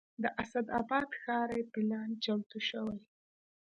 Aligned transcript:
د 0.21 0.23
اسداباد 0.41 1.09
ښاري 1.21 1.61
پلان 1.73 2.09
چمتو 2.23 2.57
شوی 2.69 2.99